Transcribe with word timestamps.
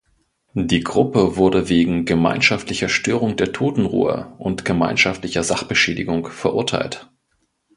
Die 0.55 0.79
Gruppe 0.79 1.35
wurde 1.37 1.69
wegen 1.69 2.05
gemeinschaftlicher 2.05 2.89
Störung 2.89 3.35
der 3.35 3.51
Totenruhe 3.53 4.33
und 4.39 4.65
gemeinschaftlicher 4.65 5.43
Sachbeschädigung 5.43 6.25
verurteilt. 6.25 7.11